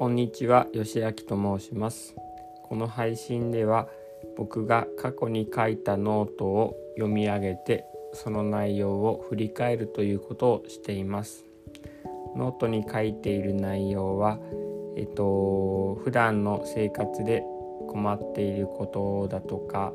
[0.00, 2.16] こんにちは、よしあきと申します。
[2.62, 3.86] この配信では
[4.34, 7.84] 僕が過去に書いたノートを読み上げて
[8.14, 11.44] その内容を振り返るということをしています。
[12.34, 14.38] ノートに書いている内容は、
[14.96, 17.44] えっと普段の生活で
[17.86, 19.92] 困っていることだとか、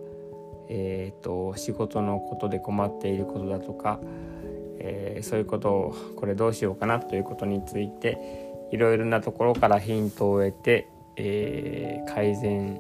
[0.70, 4.00] えっと仕事のことで困っていることだとか、
[4.78, 12.80] えー、そういうことをこれどうしようかなということについていろいろなところからヒントを得て、えー、改善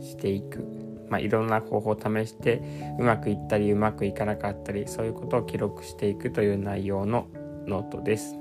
[0.00, 0.64] していく、
[1.08, 2.62] まあ、いろんな方法を試して
[2.98, 7.26] うまくいったりうまくいかなかったりそういうことを記録していくという内容の
[7.66, 8.36] ノートです。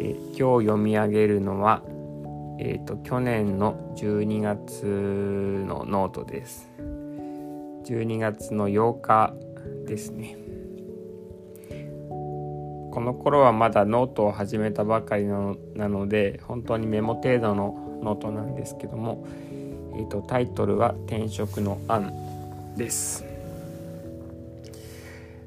[0.00, 1.82] え今日読み上げるのは、
[2.60, 6.70] えーと、と去年の12月のノートです。
[7.84, 9.34] 12月の8日
[9.86, 10.47] ですね。
[12.90, 19.26] この頃はまだノートを始めたばかりなので本当にメモ程度のノートなんですけども、
[19.94, 22.12] えーと、タイトルは「転職の案」
[22.76, 23.24] です。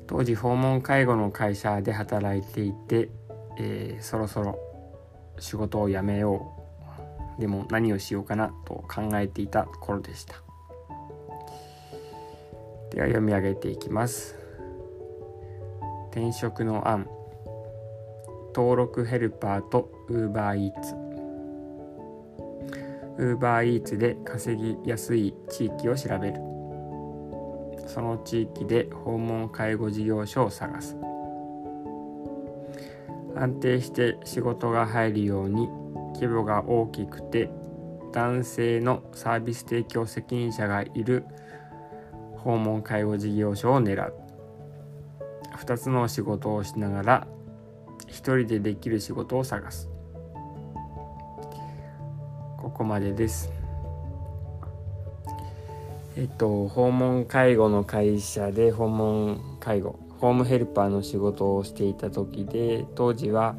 [0.08, 3.10] 当時訪問介護の会社で働いていて、
[3.58, 4.60] えー、そろそろ
[5.40, 6.52] 仕事を辞めよ
[7.38, 7.42] う。
[7.42, 10.36] でも何をしようかなと考えていた頃でした。
[12.92, 14.36] では読み上げていきます。
[16.12, 17.08] 転職の案。
[18.56, 21.02] 登録ヘルパーと UberEats
[23.18, 26.36] UberEats で稼ぎやすい地域を調べる。
[27.88, 30.98] その地域で訪問介護事業所を探す。
[33.36, 35.68] 安定して仕事が入るように
[36.16, 37.50] 規模が大きくて
[38.12, 41.26] 男性のサービス提供責任者がいる
[42.38, 44.14] 訪問介護事業所を狙う。
[45.58, 47.28] 2つの仕事をしながら
[48.12, 49.90] 一人でできる仕事を探す。
[52.58, 53.52] ここまでです。
[56.18, 63.56] えっと訪問介護の会社で訪問介護ホームヘルパーの仕事をしていた時で当時は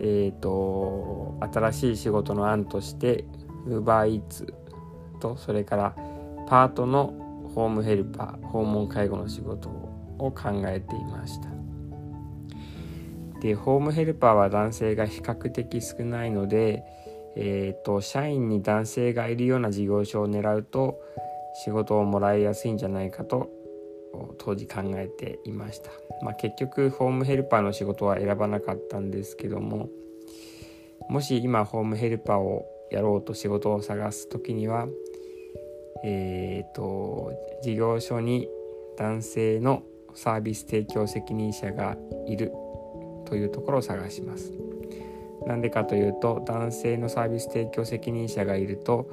[0.00, 3.26] えっと新しい仕事の案として
[3.68, 4.52] UberEats
[5.20, 5.94] とそれから
[6.48, 7.12] パートの
[7.54, 11.59] ホームヘルパー訪問介護の仕事を考えていました。
[13.40, 16.84] でホームヘルパーは男性が比較的少ないので、
[17.36, 21.00] えーと、社員に男性がいるような事業所を狙うと
[21.64, 23.50] 仕事をもらいやすいんじゃないかと
[24.38, 25.90] 当時考えていました、
[26.22, 29.88] まあ、結局ホームヘルパーの仕事は選ばなかったんですけども
[31.08, 34.86] もし今ホームヘルパーをやろうと仕事を探す時には
[36.04, 38.48] えっ、ー、と事業所に
[38.96, 39.82] 男性の
[40.14, 41.96] サービス提供責任者が
[42.26, 42.52] いる
[43.30, 44.52] というところを探します。
[45.46, 49.08] なんでかというと男性のサービス提供責任者がいると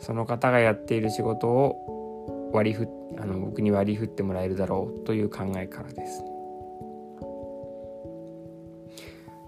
[0.00, 2.88] その方がやっている仕事を割り振
[3.18, 6.24] あの僕に割り振ってもらえるだろうという考えからです。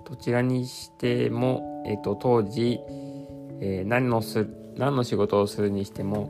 [0.04, 2.80] どちらにしても、えっと、当時、
[3.60, 4.46] えー、何のす
[4.76, 6.26] 何の仕事をするにしても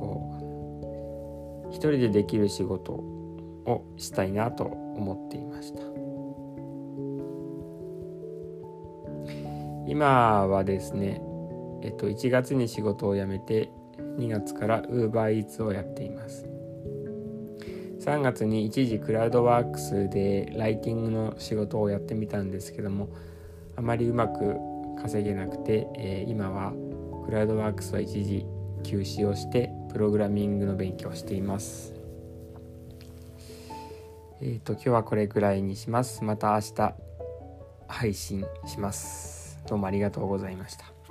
[0.00, 6.13] こう一人でできる仕事をしたいなと思っていました。
[9.86, 11.20] 今はですね、
[11.82, 13.70] えっと、1月に仕事を辞めて
[14.18, 16.48] 2月から UberEats をやっています。
[18.00, 23.08] 3月に一時クラウドワークスでライティングの仕事をやってみたんですけども
[23.76, 24.56] あまりうまく
[25.00, 26.74] 稼げなくて、えー、今は
[27.24, 28.44] クラウドワークスは一時
[28.82, 31.94] 休止をしてプログラミングの勉強をしています。
[34.42, 36.22] えっ、ー、と今日はこれぐらいにします。
[36.22, 36.94] また明日
[37.88, 39.43] 配信します。
[39.66, 41.03] どうもありがとうございました。